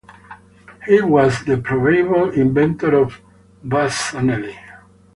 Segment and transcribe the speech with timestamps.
[0.87, 3.21] He was the probable inventor of
[3.63, 4.57] bassanelli.